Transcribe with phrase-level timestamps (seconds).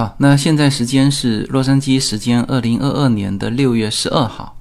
[0.00, 4.56] 好，那现在时间是洛杉矶时间二零二二年的六月十二号。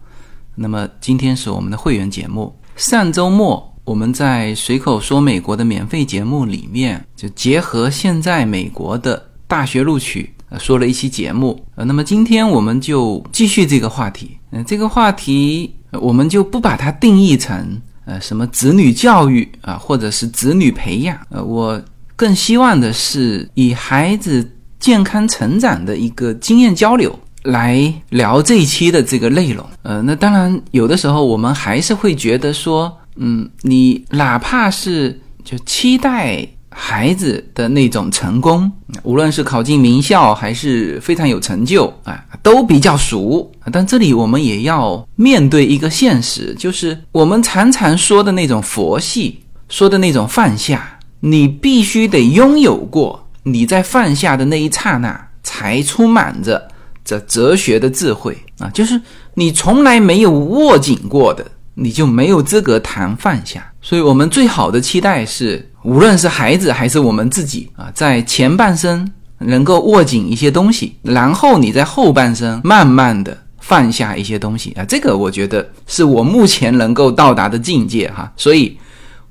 [0.54, 2.54] 那么今天是我们的会员节目。
[2.76, 11.58] 上周末我们在随口说美国的免费节目里面，就结合现在美国的大学录取，呃，说了一期节目。
[11.76, 14.38] 呃，那么今天我们就继续这个话题。
[14.52, 21.18] 嗯，这个话题我们就不把它定义成呃什么子女教育啊，或者是子女培养。
[21.30, 21.82] 呃，我
[22.18, 24.46] 更希望的是以孩子
[24.80, 27.18] 健康成长的一个经验交流。
[27.44, 38.70] 来聊这一期的这个内容，呃，那当然有的时候我们还是会觉得说，嗯，你哪怕是就期待孩子的那种成功，
[39.04, 43.50] 无论是考进名校还是非常有成就啊，都比较俗。
[43.72, 49.40] 但这里我们也要面对一个现实，就是我们常常说的那种佛系，
[49.70, 56.68] 说的那种放下，你必须得拥有过，你在放下的那一刹那，才充满着。
[57.06, 59.02] 这哲学的智慧啊，就是
[59.34, 63.66] 你从来没有握紧过的，你就没有资格谈放下。
[63.82, 74.86] 所以，我们最好的期待是，无论是孩子还是我们自己啊，在前半生能够握紧一些东西，然后你在后半生慢慢的放下一些东西啊。
[74.86, 78.32] 这个我觉得是我目前能够到达的境界哈。
[78.38, 78.78] 所以，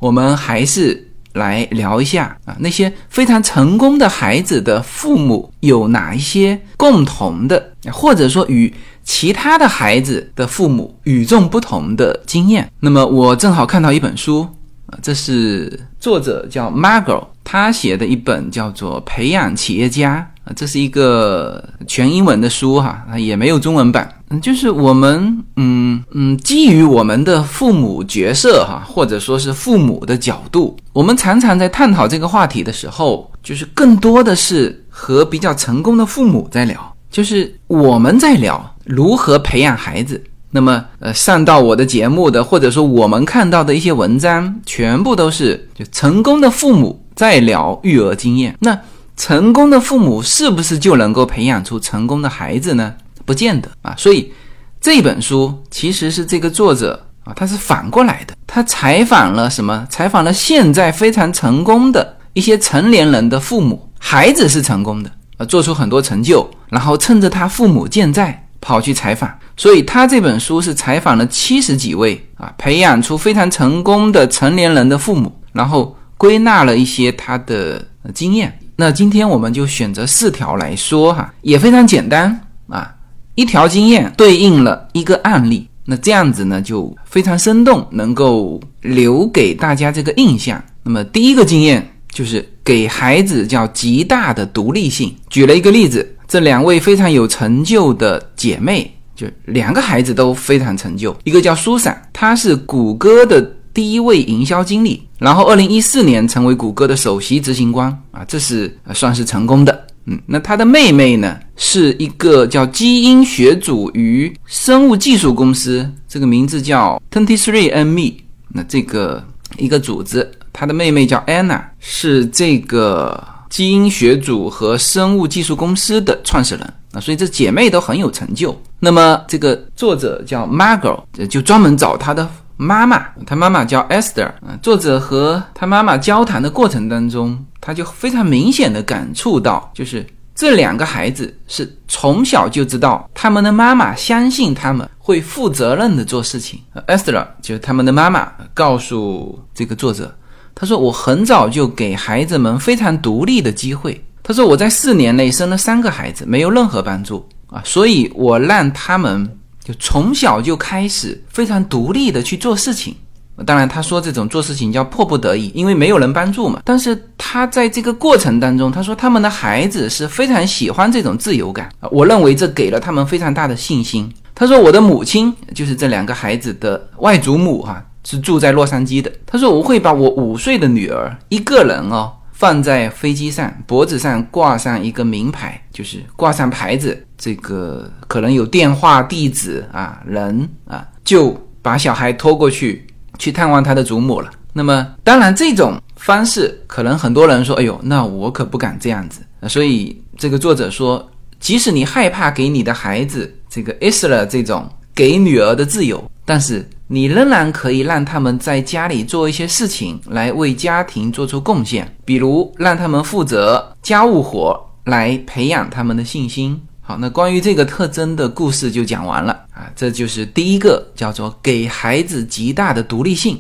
[0.01, 1.08] 我们还是。
[1.35, 8.73] 来聊一下啊，那些非常成功的孩子的父母有哪一些共同的，或者说与
[9.05, 12.71] 其他的孩子的父母与众不同的经验？
[12.81, 14.47] 那么我正好看到一本书
[14.87, 20.31] 啊，这是作者叫 Margot，他写的一本叫做《培养企业家》。
[20.57, 24.11] 这是一个全英文的书哈，也没有中文版。
[24.31, 40.23] 嗯，就是我们嗯嗯，基于我们的父母角色哈，或者说是父母的角度，我们常常在探讨这个话题的时候，就是更多的是和比较成功的父母在聊，就是我们在聊如何培养孩子。
[40.51, 48.57] 那么呃，上到我的节目的，或者说我们看到的一些文章，全部都是就成功的父母在聊育儿经验。
[48.61, 48.79] 那
[49.15, 52.95] 成功的父母是不是就能够培养出成功的孩子呢？
[53.29, 53.95] 不见得啊。
[53.99, 54.33] 所以
[54.81, 58.35] 这本书其实是这个作者啊，他是反过来的。
[58.47, 59.87] 他采访了什么？
[59.91, 69.31] 采访了现在非常成功的一些成年人的父母，孩子是成功的啊，做出很多成就，然后趁着他父母健在跑去采访。
[69.59, 77.85] 所以他这本书是采访了七十几位啊，培养出非常成功的成年人的父母，然后归纳了一些他的
[78.15, 78.59] 经验。
[78.77, 82.95] 那今天我们就选择四条来说哈，也非常简单啊，
[83.39, 90.61] 一条经验对应了一个案例，那这样子呢就非常生动，能够留给大家这个印象。
[90.83, 95.15] 那么第一个经验就是给孩子叫极大的独立性。
[95.31, 103.55] 举了一个例子，这两位非常有成就的姐妹，就两个孩子都非常成就，一个叫苏珊，她是谷歌的。
[103.73, 109.87] 第一位营销经理，然后二零一四年成为谷歌的首席执行官啊，这是算是成功的。
[110.11, 118.17] 嗯，那他的妹妹呢，是一个叫基因学组与生物技术公司，这个名字叫 Twenty Three and Me。
[118.49, 119.23] 那这个
[119.59, 128.59] 一个组织，他的妹妹叫 Anna，是这个基因学组和生物技术公司的创始人啊，所以这姐妹都很有成就。
[128.81, 132.27] 那么这个作者叫 Margot，就专门找他的。
[132.61, 134.33] 妈妈，他妈妈叫 Esther。
[134.43, 146.61] 嗯，作者和他妈妈交谈的过程当中，他就非常明显的感触到，就是这两个孩子是从小就知道他们的妈妈相信他们会负责任的做事情。
[146.87, 150.15] Esther 就是他们的妈妈，告诉这个作者，
[150.55, 154.05] 他说我很早就给孩子们非常独立的机会。
[154.23, 159.35] 他说我在四年内生了三个孩子，没有任何帮助啊，所以我让他们。
[159.65, 162.97] 就从小就开始非常独立的去做事情，
[163.45, 166.61] 当然他说这种做事情叫迫不得已，因为没有人帮助嘛。
[166.65, 174.13] 但是他在这个过程当中，他说他们的孩子是非常喜欢这种自由感，我认为这给了他们非常大的信心。
[174.35, 179.11] 他说我的母亲就是这两个孩子的外祖母哈，是住在洛杉矶的。
[179.27, 182.13] 他说我会把我五岁的女儿一个人哦。
[182.33, 192.87] 放在飞机上，脖子上挂上一个名牌，就是挂上牌子，这个可能有电话、地址啊，人啊，就把小孩拖过去
[193.19, 194.31] 去探望他的祖母了。
[194.53, 206.69] 那么，当然这种方式，可能很多人说：“哎呦，那我可不敢这样子。”所以这个作者说，即使你害怕给你的孩子这个 Isla 这种给女儿的自由，但是。
[206.91, 216.59] 你仍然可以让他们在家里做一些事情，来为家庭做出贡献，比如让他们负责家务活，来培养他们的信心。
[216.89, 223.39] 好，那关于这个特征的故事就讲完了啊，这就是第一个叫做给孩子极大的独立性。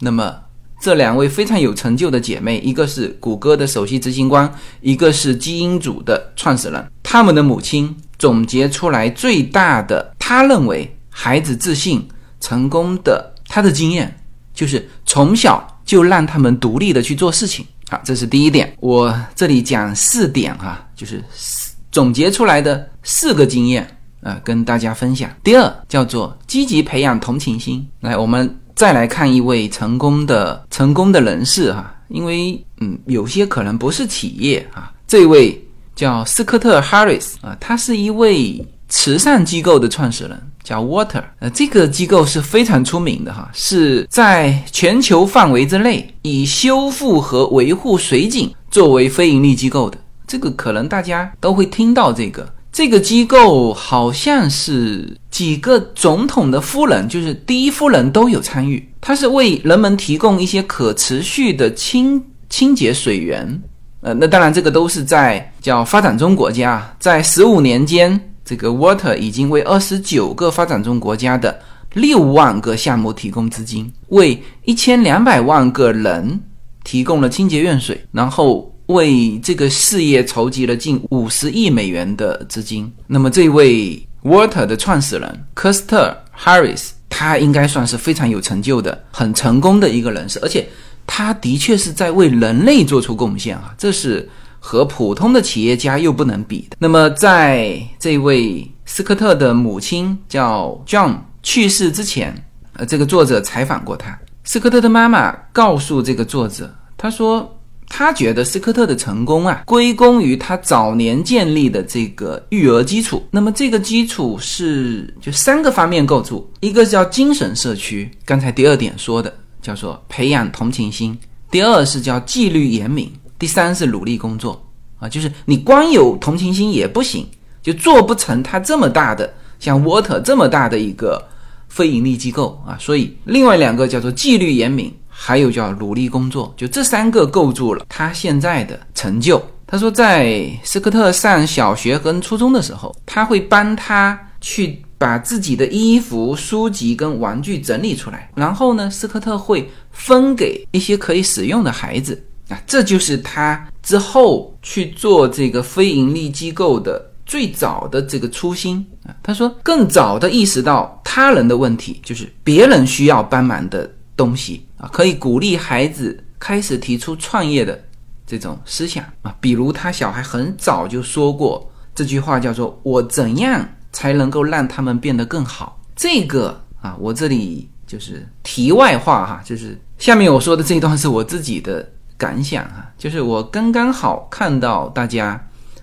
[0.00, 0.34] 那么
[0.80, 12.04] 这两位非常有成就的姐妹，一个是谷歌的首席执行官，一个是基因组的创始人，他们的母亲总结出来最大的，他认为孩子自信
[12.40, 14.12] 成功的他的经验，
[14.52, 17.64] 就是从小就让他们独立的去做事情。
[17.88, 18.76] 好，这是第一点。
[18.80, 21.67] 我这里讲四点哈，就是四
[21.98, 23.84] 总结出来的四个经验
[24.22, 25.28] 啊，跟大家分享。
[25.42, 27.84] 第二叫做积极培养同情心。
[28.02, 34.92] 来，我们再来看一位成功的成功的人士哈，因为嗯，有些可能不是企业啊。
[35.08, 35.60] 这位
[35.96, 40.40] 叫斯科特·哈里斯啊，他是一位慈善机构的创始人。
[40.62, 49.98] 叫 Water，呃，这个机构是非常出名的哈，是在全球范围之内以修复和维护水井作为非盈利机构的。
[50.28, 52.48] 这个可能大家都会听到这个。
[52.70, 58.86] 这个机构好像是几个总统的夫人，就是第一夫人都有参与。
[59.00, 63.60] 它是为人们提供一些可持续的清清洁水源。
[64.02, 68.20] 呃，那当然这个都是在叫发展中国家，在十五年间。
[68.44, 71.60] 这个 Water 已经为二十九个发展中国家的
[71.92, 76.40] 六万个项目提供资金，为一千两百万个人
[76.82, 82.92] 提供了清洁用水，然后为这个事业筹集了近五十亿美元的资金。
[83.06, 90.68] 那么，这位 Water 的创始人科斯特·哈里斯，他应该算是非常有成就的、很成功的一个人士，而且
[91.06, 93.74] 他的确是在为人类做出贡献啊！
[93.78, 94.28] 这是。
[94.60, 96.76] 和普通的企业家又不能比的。
[96.80, 102.34] 那么，在这位斯科特的母亲叫 John 去世之前，
[102.72, 104.18] 呃，这个作者采访过他。
[104.42, 107.57] 斯科特的妈妈告诉这个作者，他说
[107.88, 113.22] 他觉得斯科特的成功啊，归功于他早年建立的这个育儿基础。
[113.30, 121.12] 那么，这个基础是就三个方面构筑：一个叫精神社区，刚才第二点说的叫做培养同情心；
[121.50, 123.10] 第二是叫纪律严明。
[123.38, 124.60] 第三是努力工作
[124.98, 127.24] 啊，就是你光有同情心也不行，
[127.62, 131.24] 就做不成他这么大的像 Water 这么大的一个
[131.68, 132.76] 非盈利机构啊。
[132.80, 139.42] 所以另外两个叫做纪律严明，还有叫努力工作，就这三个构筑了他现在的成就。
[139.66, 152.24] 他说，在斯科特上小学跟初中的时候，他会帮他去把自己的衣服、书籍跟玩具整理出来，然后呢，斯科特会分给一些可以使用的孩子。
[152.48, 159.14] 啊，这就是他之后去做这个非盈利机构的最早的这个初心啊。
[159.22, 167.82] 他说，更早的意识到他人的问题，就是别人需要帮忙的东西啊，可以鼓励孩子开始提出创业的
[168.26, 169.34] 这种思想啊。
[169.40, 175.80] 比如他小孩很早就说过这句话，叫做“我怎样才能够让他们变得更好”。
[175.96, 181.88] 这个啊，我这里就是题外话哈，就是下面我说的这一段是我自己的。
[182.18, 185.40] 感想啊，就是我刚刚好看到大家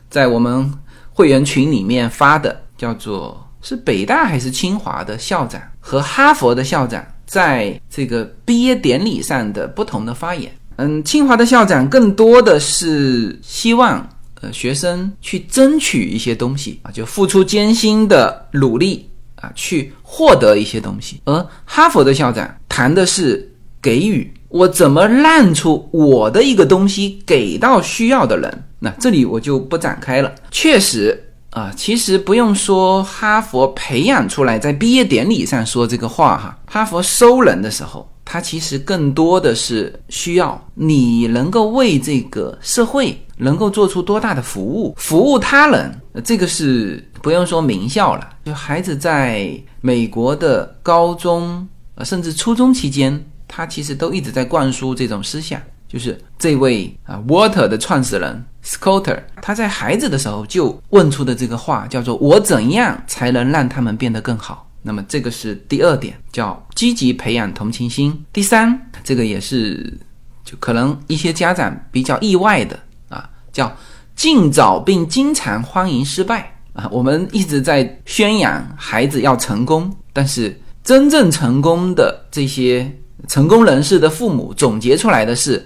[0.10, 0.70] 在我们
[1.14, 10.52] 会员群里面发的，叫做是北大还是清华的校长和哈佛的校长在这个毕业典礼上的不同的发言。
[10.78, 14.08] 嗯，清华的校长更多的是希望
[14.42, 21.22] 呃学生去争取一些东西啊，就付出艰辛的努力啊，去获得一些东西。
[21.26, 23.52] 而哈佛的校长谈的是
[23.82, 24.32] 给予。
[24.50, 28.64] 我怎么让出我的一个东西给到需要的人？
[28.80, 30.34] 那这里我就不展开了。
[30.50, 31.25] 确实
[31.56, 36.60] 啊，其实不用说哈佛培养出来，在毕业典礼上说这个话哈。
[36.66, 45.98] 哈佛收人的时候，他其实更多的是需要你能够为这个社会能够做出多大的服务，服务他人。
[46.26, 51.66] 这个是不用说名校了，就孩子在美国的高中
[52.04, 53.26] 甚至初中期间。
[53.48, 55.62] 他其实都一直在灌输这种思想，
[55.96, 64.70] 就是这位啊，Water 的创始人 Scooter，他在孩子的时候就问出的这个话，叫做“我怎样才能让他们变得更好”。
[64.84, 68.26] 那么这个是第二点，叫积极培养同情心。
[68.34, 69.98] 第三，这个也是
[70.44, 73.74] 就可能一些家长比较意外的啊，叫
[74.18, 76.90] 尽早并经常欢迎失败啊。
[76.92, 82.92] 我们一直在宣扬孩子要成功，但是真正成功的这些。
[83.28, 85.66] 成功人士的父母总结出来的是，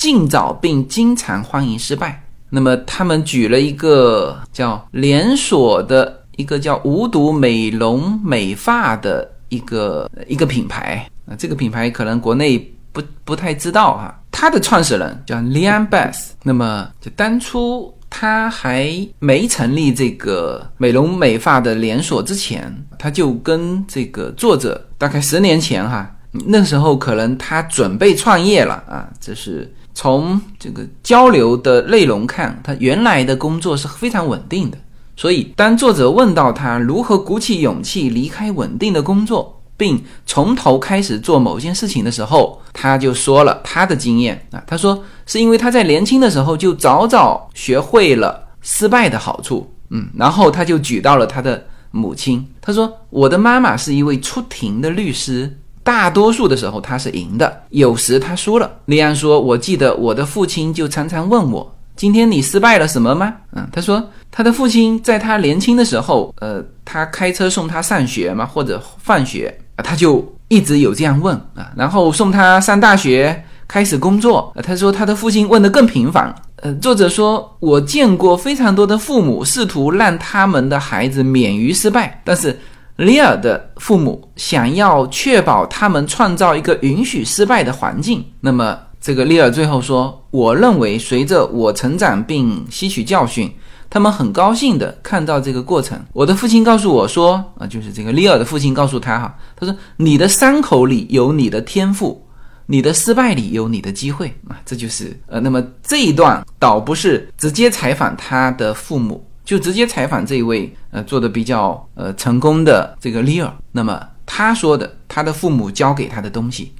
[0.00, 2.24] 尽早并经常欢迎失败。
[2.48, 12.58] 那么他们举了一个叫连锁的一个叫无毒美容美发的一个一个品牌啊，这个品牌可能国内
[12.92, 14.18] 不不太知道哈。
[14.30, 16.30] 它的创始人叫 Lian Bass。
[16.42, 29.06] 那么就当初他还没成立这个美容美发的连锁之前，他就跟这个作者大概十年前哈，那时候可能他准备创业了啊。
[29.20, 34.78] 这是从这个交流的内容看，他原来的工作是非常稳定的。
[35.14, 44.64] 所以，当作者问到他如何鼓起勇气离开稳定的工作，并从头开始做某件事情的时候，他就说了他的经验啊。
[44.66, 52.48] 他说是因为他在年轻的时候就早早学会了失败的好处，嗯，然后他就举到了他的母亲。
[52.62, 58.70] 他说我的妈妈是一位出庭的律师，大多数的时候他是赢的，有时他输了。
[58.84, 61.74] 利安说，我记得我的父亲就常常问我。
[61.96, 63.34] 今天你失败了什么吗？
[63.52, 71.70] 嗯，他说他的父亲在他年轻的时候，呃，他开车送他上学嘛，或者放学啊，他就一直有这样问啊。
[71.76, 76.34] 然后送他上大学，开始工作，他说他的父亲问的更频繁。
[76.62, 82.58] 呃，作者说，我见过非常多的父母试图让他们的孩子免于失败，但是
[83.00, 88.78] 里尔的父母想要确保他们创造一个允许失败的环境，那么。
[89.02, 93.50] 这个利尔最后说：“我认为，随着我成长并吸取教训，
[93.88, 95.98] 他们很高兴地看到这个过程。
[96.12, 102.22] 我的父亲告诉我说，啊，就是这个利尔的父亲告诉他，哈，他说你的伤口里有你的天赋，
[102.66, 113.52] 你的失败里有你的机会啊，这就是呃，那么这一段倒不是直接采访他的父母，就直接采访这一位呃做的比较呃成功的这个利尔。
[113.72, 116.72] 那么他说的，他的父母教给他的东西，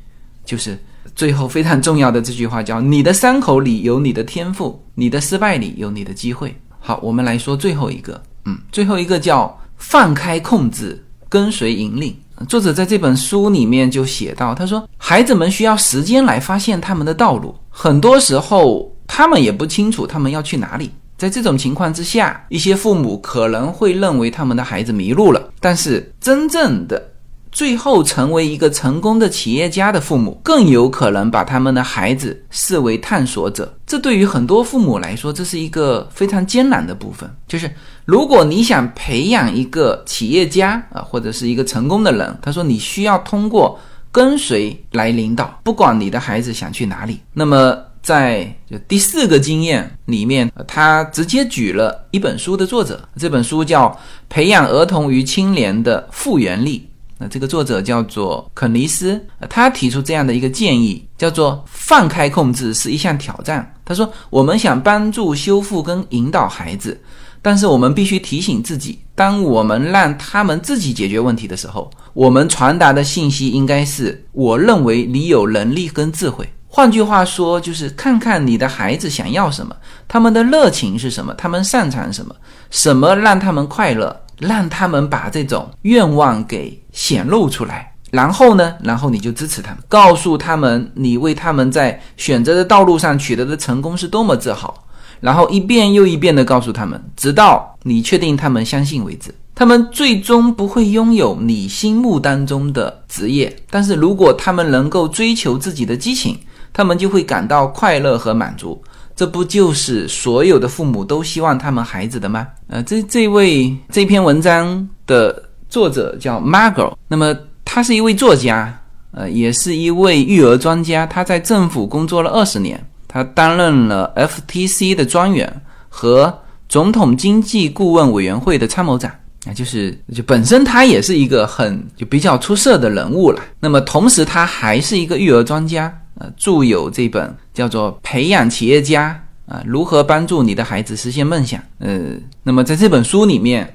[0.44, 0.78] 就是。”
[1.16, 12.14] 最后非常重要的这句话叫：“你的伤口里有你的天赋，你的失败里有你的机会。”好，我们来说最后一个，嗯，最后一个叫放开控制，跟随引领。
[12.48, 20.90] 作者在这本书里面就写到，他说：“孩子们需要时间来发现他们的道路，很多时候他们也不清楚他们要去哪里。
[21.20, 27.08] 在这种情况之下，一些父母可能会认为他们的孩子迷路了，但是真正的……”
[27.52, 33.76] 最后成为一个成功的企业家的父母，更有可能把他们的孩子视为探索者。
[33.84, 37.28] 这对于很多父母来说，这是一个非常艰难的部分。
[37.48, 37.68] 就是
[38.04, 43.76] 如果你想培养一个企业家啊，或者是一个成功的人，他说你需要通过
[44.12, 47.18] 跟随来领导，不管你的孩子想去哪里。
[47.34, 53.88] 那么在就第四个经验里面，他直接举了一本书的作者，这本书叫
[54.28, 56.78] 《培养儿童与青年的复原力》。
[57.18, 63.74] 那这个作者叫做肯尼斯，他提出这样的一个建议，叫做放开控制是一项挑战。
[63.84, 66.98] 他说，我们想帮助修复跟引导孩子，
[67.42, 76.50] 但是我们必须提醒自己，当我们让他们自己解决问题的时候，我们传达的信息应该是：我认为你有能力跟智慧。
[76.72, 79.76] 换句话说，就是看看你的孩子想要什么，
[80.08, 82.34] 他们的热情是什么，他们擅长什么，
[82.70, 84.18] 什么让他们快乐。
[84.40, 94.72] 让他们把这种愿望给显露出来，然后呢，然后你就支持他们，告诉他们你为他们在选择的道路上取得的成功是多么自豪，
[95.20, 99.30] 然后一遍又一遍地告诉他们，直到你确定他们相信为止。
[99.54, 106.38] 他们最终不会拥有你心目当中的职业，但是如果他们能够追求自己的激情，
[106.72, 108.80] 他们就会感到快乐和满足。
[109.16, 112.46] 这不就是所有的父母都希望他们孩子的吗？
[112.68, 121.04] 呃，这这位这篇文章的作者叫 Margot，那么他是一位作家，呃，也是一位育儿专家。
[121.04, 126.32] 他在政府工作了二十年，他担任了 FTC 的专员和
[126.66, 129.10] 总统经济顾问委员会的参谋长
[129.44, 133.42] 啊，就是就本身他也是一个很就比较出色的人物了。
[133.58, 135.94] 那么同时他还是一个育儿专家。
[136.20, 139.18] 呃，著有这本叫做《培养企业家》
[139.52, 141.58] 啊，如何帮助你的孩子实现梦想？
[141.78, 142.10] 呃，
[142.42, 143.74] 那么在这本书里面，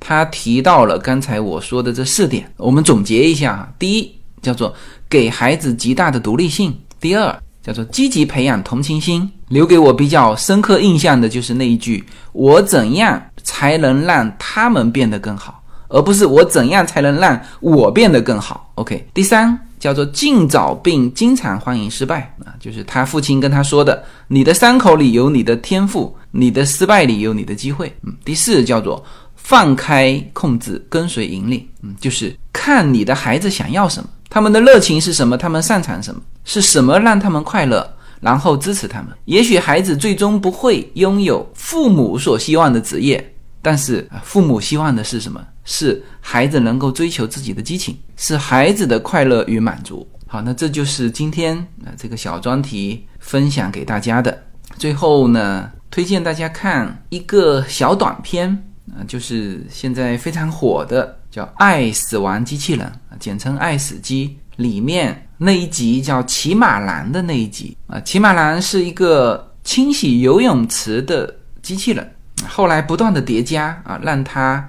[0.00, 3.72] 他提到了刚才我说的这四点，我们总结一下哈。
[3.78, 4.74] 第一，叫做
[5.06, 9.30] 给孩子极大的独立性；第二，叫做积极培养同情心。
[9.48, 15.61] 留给我比较深刻印象的就是那一句：“我怎样才能让他们变得更好，
[15.92, 18.72] 而不是我怎样才能让我变得更好。
[18.76, 19.06] ”OK。
[19.14, 19.58] 第三。
[19.82, 31.66] 叫做尽早并经常欢迎失败啊，就是他父亲跟他说的：“你的伤口里有你的天赋，你的失败里有你的机会。”嗯，第四叫做放开控制，跟随引领。
[31.82, 37.84] 嗯，就是看你的孩子想要什么，他们的热情是什么，他们擅长什么，是什么让他们快乐，
[38.20, 39.08] 然后支持他们。
[39.24, 43.31] 也许孩子最终不会拥有父母所希望的职业，
[43.62, 45.40] 但是父母希望的是什么？
[45.64, 50.06] 是孩子能够追求自己的激情，是孩子的快乐与满足。
[50.26, 54.42] 好，那这就是今天啊这个小专题分享给大家的。
[54.76, 58.48] 最后呢，推荐大家看一个小短片
[58.92, 62.90] 啊，就是现在非常火的叫《爱死亡机器人》，
[63.20, 68.00] 简称《爱死机》里面那一集叫骑马男的那一集啊。
[68.00, 72.10] 骑马男是一个清洗游泳池的机器人，
[72.48, 74.68] 后来不断的叠加啊，让他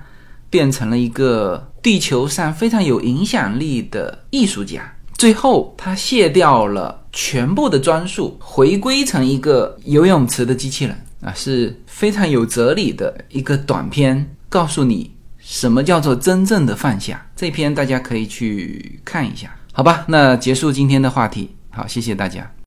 [0.50, 4.94] 变成了一个地球上非常有影响力的艺术家。
[5.14, 17.26] 最后，他卸掉了全部的装束，回归成一个游泳池的机器人啊，是非常有哲理的一个短片，告诉你什么叫做真正的放下。
[17.36, 20.04] 这篇大家可以去看一下，好吧？
[20.08, 22.54] 那结束今天的话题，好，谢谢大家。